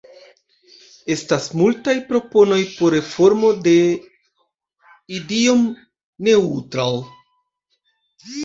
Estas 1.15 1.43
multaj 1.59 1.93
proponoj 2.07 2.57
por 2.79 2.95
reformo 2.97 3.53
de 3.67 3.75
Idiom-Neutral. 5.19 6.99